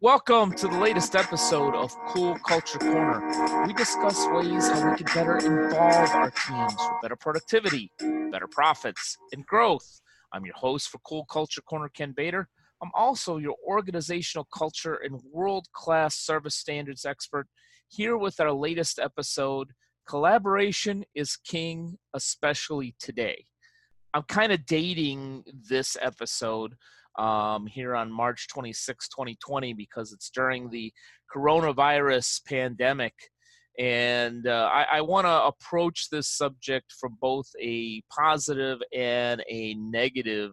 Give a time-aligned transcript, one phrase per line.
[0.00, 3.66] Welcome to the latest episode of Cool Culture Corner.
[3.66, 7.90] We discuss ways how we can better involve our teams for better productivity,
[8.30, 10.00] better profits, and growth.
[10.32, 12.44] I'm your host for Cool Culture Corner, Ken Bator.
[12.80, 17.48] I'm also your organizational culture and world class service standards expert
[17.88, 19.72] here with our latest episode
[20.08, 23.46] Collaboration is King, especially today.
[24.14, 26.76] I'm kind of dating this episode
[27.16, 30.92] um, here on March 26, 2020, because it's during the
[31.34, 33.14] coronavirus pandemic.
[33.78, 39.74] And uh, I, I want to approach this subject from both a positive and a
[39.74, 40.52] negative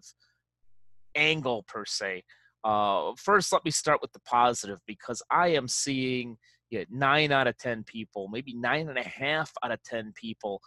[1.15, 2.23] angle, per se.
[2.63, 6.37] Uh, first, let me start with the positive because I am seeing
[6.79, 10.61] know, nine out of 10 people, maybe nine and a half out of 10 people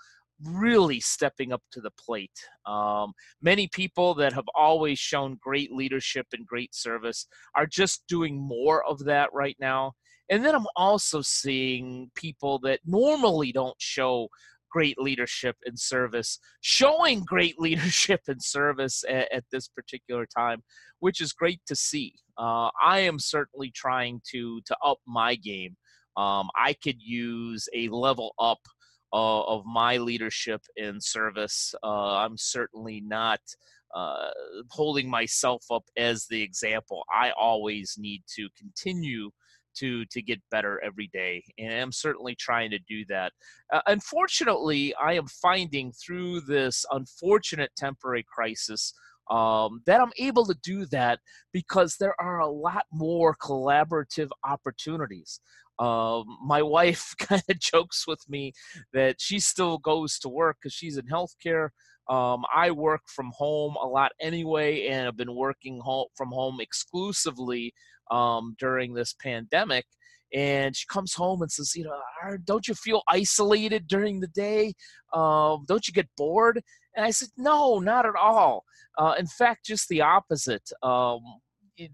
[0.45, 2.39] really stepping up to the plate.
[2.67, 8.41] Um, many people that have always shown great leadership and great service are just doing
[8.41, 9.93] more of that right now.
[10.31, 14.29] And then I'm also seeing people that normally don't show
[14.71, 20.63] great leadership and service, showing great leadership and service at, at this particular time,
[21.01, 22.15] which is great to see.
[22.37, 25.77] Uh, I am certainly trying to to up my game.
[26.17, 28.59] Um, I could use a level up
[29.13, 31.75] uh, of my leadership and service.
[31.83, 33.41] Uh, I'm certainly not
[33.95, 34.31] uh,
[34.71, 37.05] holding myself up as the example.
[37.13, 39.31] I always need to continue
[39.77, 43.33] to to get better every day, and I'm certainly trying to do that.
[43.73, 48.93] Uh, unfortunately, I am finding through this unfortunate temporary crisis.
[49.31, 51.19] Um, that I'm able to do that
[51.53, 55.41] because there are a lot more collaborative opportunities.
[55.79, 58.53] Um, my wife kind of jokes with me
[58.93, 61.71] that she still goes to work because she's in healthcare.
[62.09, 66.59] Um, I work from home a lot anyway, and I've been working home, from home
[66.61, 67.75] exclusively
[68.11, 69.85] um, during this pandemic.
[70.35, 74.75] And she comes home and says, "You know, don't you feel isolated during the day?
[75.15, 76.61] Um, don't you get bored?"
[76.95, 78.65] And I said, "No, not at all.
[78.99, 80.71] Uh, in fact, just the opposite.
[80.83, 81.21] Um,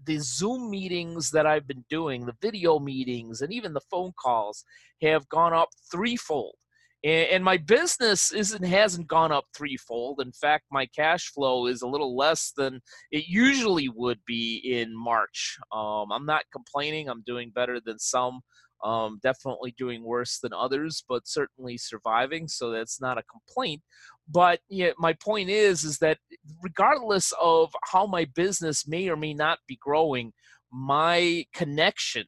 [0.05, 4.63] the Zoom meetings that I've been doing, the video meetings, and even the phone calls
[5.01, 6.55] have gone up threefold.
[7.03, 10.21] And, my business isn't hasn't gone up threefold.
[10.21, 12.81] In fact, my cash flow is a little less than
[13.11, 15.57] it usually would be in March.
[15.71, 17.07] Um, I'm not complaining.
[17.07, 18.41] I'm doing better than some.
[18.83, 22.47] Um, definitely doing worse than others, but certainly surviving.
[22.47, 23.81] So that's not a complaint.
[24.29, 26.19] But yeah, my point is, is that
[26.63, 30.33] regardless of how my business may or may not be growing,
[30.71, 32.25] my connection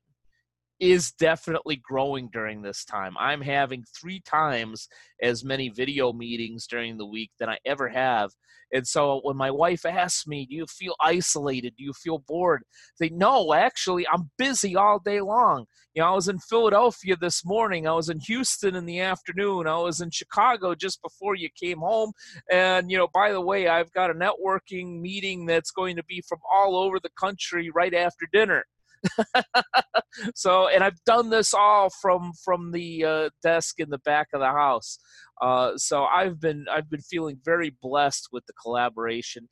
[0.79, 3.15] is definitely growing during this time.
[3.19, 4.87] I'm having three times
[5.21, 8.31] as many video meetings during the week than I ever have.
[8.73, 11.73] And so when my wife asks me, Do you feel isolated?
[11.77, 12.63] Do you feel bored?
[12.95, 15.65] Say, No, actually, I'm busy all day long.
[15.93, 17.87] You know, I was in Philadelphia this morning.
[17.87, 19.67] I was in Houston in the afternoon.
[19.67, 22.11] I was in Chicago just before you came home.
[22.51, 26.21] And, you know, by the way, I've got a networking meeting that's going to be
[26.27, 28.65] from all over the country right after dinner.
[30.35, 34.39] so, and I've done this all from from the uh, desk in the back of
[34.39, 34.99] the house.
[35.41, 39.49] Uh, so I've been I've been feeling very blessed with the collaboration,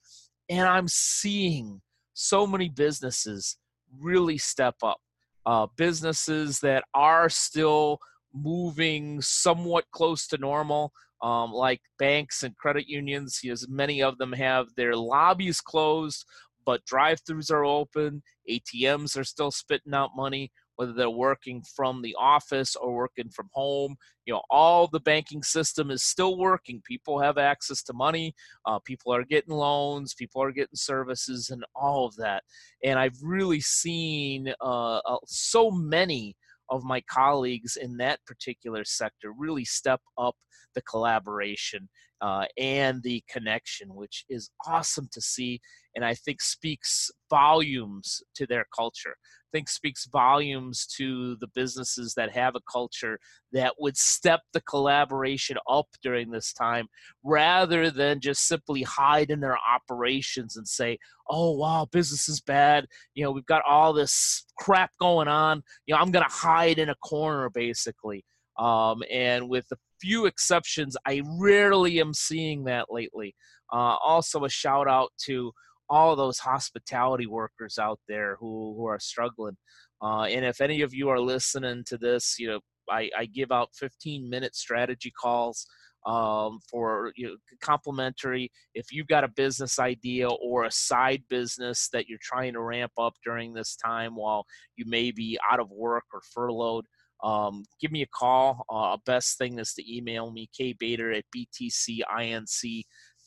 [0.50, 1.82] and I'm seeing
[2.14, 3.58] so many businesses
[4.00, 4.98] really step up.
[5.46, 8.00] Uh, businesses that are still
[8.34, 13.40] moving somewhat close to normal, um, like banks and credit unions.
[13.50, 16.26] As many of them have their lobbies closed,
[16.66, 18.24] but drive-throughs are open.
[18.50, 23.50] ATMs are still spitting out money, whether they're working from the office or working from
[23.54, 23.96] home.
[24.26, 26.82] You know, all the banking system is still working.
[26.86, 28.34] People have access to money.
[28.66, 30.14] Uh, people are getting loans.
[30.14, 32.44] People are getting services, and all of that.
[32.84, 36.36] And I've really seen uh, uh, so many
[36.70, 40.36] of my colleagues in that particular sector really step up
[40.74, 41.88] the collaboration
[42.22, 45.62] uh, and the connection, which is awesome to see.
[45.96, 49.16] And I think speaks volumes to their culture.
[49.22, 53.18] I think speaks volumes to the businesses that have a culture
[53.54, 56.88] that would step the collaboration up during this time
[57.24, 60.98] rather than just simply hide in their operations and say,
[61.30, 62.86] oh, wow, business is bad.
[63.14, 65.64] You know, we've got all this crap going on.
[65.86, 68.26] You know, I'm going to hide in a corner basically.
[68.58, 73.36] Um, and with a few exceptions, I rarely am seeing that lately.
[73.72, 75.52] Uh, also, a shout out to
[75.90, 79.58] all those hospitality workers out there who, who are struggling.
[80.02, 82.60] Uh, and if any of you are listening to this, you know,
[82.90, 85.66] I, I give out 15 minute strategy calls.
[86.06, 88.52] um, for you know, complimentary.
[88.74, 92.92] If you've got a business idea or a side business that you're trying to ramp
[92.98, 94.46] up during this time while
[94.76, 96.86] you may be out of work or furloughed,
[97.24, 98.66] um, give me a call.
[98.70, 101.26] Uh, best thing is to email me, kbator at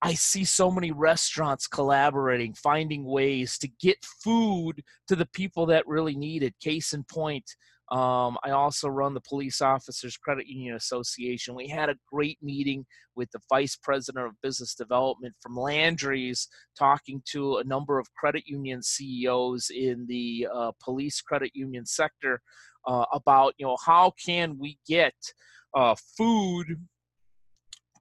[0.00, 5.88] I see so many restaurants collaborating, finding ways to get food to the people that
[5.88, 6.54] really need it.
[6.60, 7.44] Case in point,
[7.90, 11.54] um, I also run the Police Officers Credit Union Association.
[11.54, 12.84] We had a great meeting
[13.16, 16.48] with the Vice President of Business Development from Landry's,
[16.78, 22.42] talking to a number of credit union CEOs in the uh, police credit union sector
[22.86, 25.14] uh, about, you know, how can we get
[25.74, 26.66] uh, food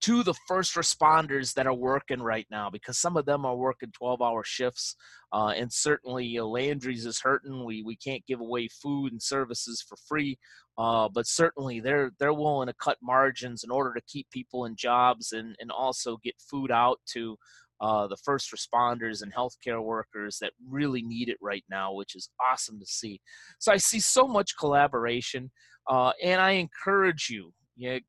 [0.02, 3.92] to the first responders that are working right now because some of them are working
[3.92, 4.96] 12 hour shifts
[5.34, 9.22] uh, and certainly you know, landry's is hurting we, we can't give away food and
[9.22, 10.38] services for free
[10.78, 14.76] uh, but certainly they're they're willing to cut margins in order to keep people in
[14.76, 17.38] jobs and, and also get food out to
[17.80, 22.30] uh, the first responders and healthcare workers that really need it right now, which is
[22.52, 23.22] awesome to see.
[23.60, 25.52] So I see so much collaboration,
[25.88, 28.00] uh, and I encourage you yeah,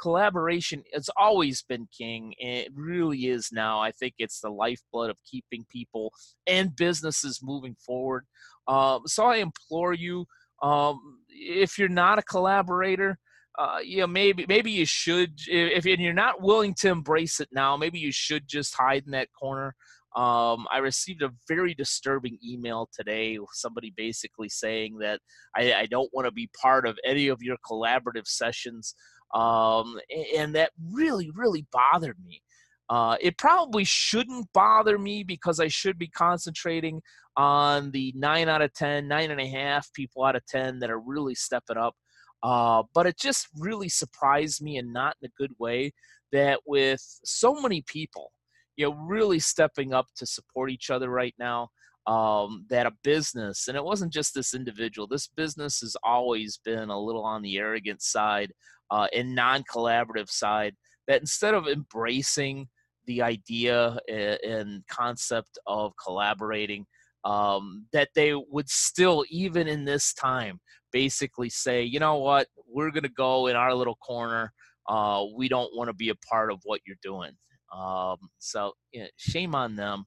[0.00, 2.34] collaboration has always been king.
[2.38, 3.80] It really is now.
[3.80, 6.12] I think it's the lifeblood of keeping people
[6.46, 8.24] and businesses moving forward.
[8.66, 10.24] Um, so I implore you,
[10.62, 10.98] um,
[11.28, 13.18] if you're not a collaborator,
[13.58, 15.32] uh, you know, maybe maybe you should.
[15.46, 19.28] If you're not willing to embrace it now, maybe you should just hide in that
[19.38, 19.74] corner.
[20.16, 23.38] Um, I received a very disturbing email today.
[23.52, 25.20] Somebody basically saying that
[25.56, 28.94] I, I don't want to be part of any of your collaborative sessions
[29.34, 29.98] um,
[30.36, 32.42] and that really, really bothered me.
[32.90, 37.02] Uh, it probably shouldn't bother me because I should be concentrating
[37.36, 40.90] on the nine out of ten, nine and a half people out of 10 that
[40.90, 41.94] are really stepping up.
[42.42, 45.92] Uh, but it just really surprised me and not in a good way
[46.32, 48.32] that with so many people,
[48.76, 51.68] you know, really stepping up to support each other right now,
[52.06, 56.88] um, that a business, and it wasn't just this individual, this business has always been
[56.88, 58.52] a little on the arrogant side
[58.90, 60.74] uh, and non-collaborative side
[61.06, 62.68] that instead of embracing
[63.06, 66.86] the idea and concept of collaborating
[67.24, 70.60] um, that they would still even in this time
[70.92, 72.46] basically say you know what?
[72.70, 74.52] We're going to go in our little corner.
[74.88, 77.32] Uh, we don't want to be a part of what you're doing.
[77.74, 80.04] Um, so you know, shame on them.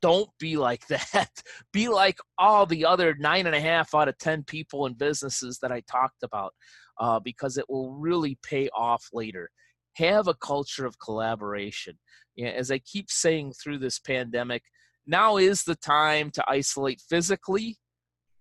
[0.00, 1.30] Don't be like that.
[1.72, 5.58] Be like all the other nine and a half out of 10 people and businesses
[5.62, 6.52] that I talked about
[7.02, 9.50] uh, because it will really pay off later.
[9.96, 11.98] Have a culture of collaboration.
[12.36, 14.62] Yeah, as I keep saying through this pandemic,
[15.04, 17.76] now is the time to isolate physically,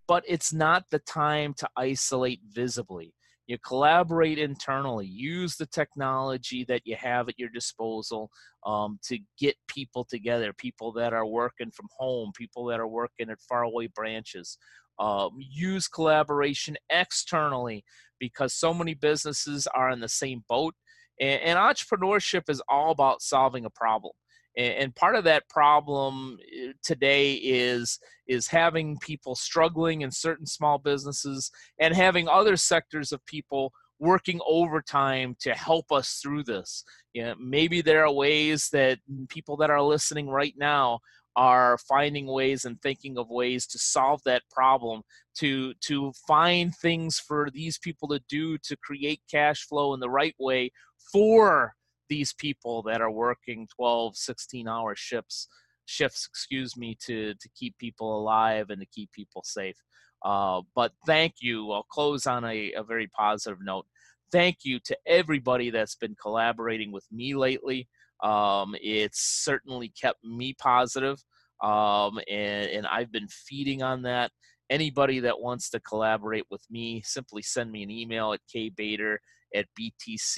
[0.08, 3.15] but it's not the time to isolate visibly.
[3.48, 8.30] You collaborate internally, use the technology that you have at your disposal
[8.63, 13.32] um, to get people together, people that are working from home, people that are working
[13.32, 14.60] at faraway branches.
[15.00, 17.84] Um, use collaboration externally
[18.22, 20.75] because so many businesses are in the same boat.
[21.20, 24.13] And, and entrepreneurship is all about solving a problem.
[24.58, 30.78] and part of that problem eh, today is is having people struggling in certain small
[30.78, 37.24] businesses and having other sectors of people working overtime to help us through this you
[37.24, 41.00] know, maybe there are ways that people that are listening right now
[41.35, 45.01] are finding ways and thinking of ways to solve that problem
[45.38, 50.09] to to find things for these people to do to create cash flow in the
[50.09, 50.69] right way
[51.11, 51.73] for
[52.09, 55.47] these people that are working 12 16 hour shifts
[55.85, 59.77] shifts excuse me to to keep people alive and to keep people safe.
[60.23, 61.71] Uh, but thank you.
[61.71, 63.85] I'll close on a, a very positive note.
[64.31, 67.89] Thank you to everybody that's been collaborating with me lately
[68.24, 71.18] um, it's certainly kept me positive
[71.63, 74.32] um, and, and i've been feeding on that
[74.70, 79.18] anybody that wants to collaborate with me simply send me an email at kbator
[79.56, 80.36] at btcinc.net.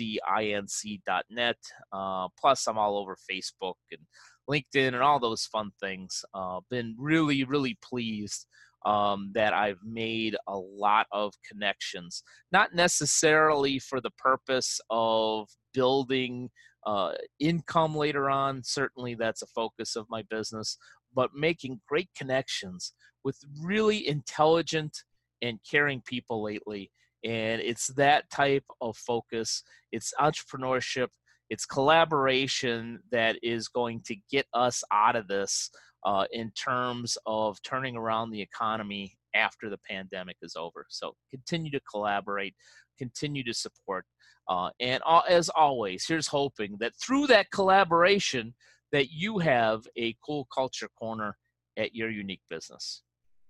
[1.92, 4.02] Uh, plus, I'm all over Facebook and
[4.50, 6.24] LinkedIn and all those fun things.
[6.34, 8.48] Uh, been really, really pleased
[8.86, 16.50] um, that I've made a lot of connections, not necessarily for the purpose of building
[16.86, 18.62] uh, income later on.
[18.64, 20.78] Certainly, that's a focus of my business,
[21.14, 24.98] but making great connections with really intelligent
[25.42, 26.92] and caring people lately
[27.24, 31.08] and it's that type of focus it's entrepreneurship
[31.50, 35.70] it's collaboration that is going to get us out of this
[36.06, 41.72] uh, in terms of turning around the economy after the pandemic is over so continue
[41.72, 42.56] to collaborate
[42.98, 44.06] continue to support
[44.48, 48.54] uh, and as always here's hoping that through that collaboration
[48.92, 51.36] that you have a cool culture corner
[51.78, 53.02] at your unique business.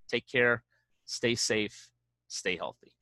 [0.09, 0.63] Take care
[1.05, 1.89] stay safe
[2.27, 2.93] stay healthy